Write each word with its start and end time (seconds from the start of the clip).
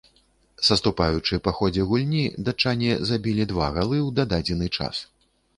Саступаючы 0.67 1.39
па 1.49 1.53
ходзе 1.57 1.85
гульні, 1.91 2.23
датчане 2.47 2.91
забілі 3.11 3.47
два 3.55 3.71
галы 3.77 3.97
ў 4.07 4.15
дададзены 4.23 4.67
час. 4.81 5.07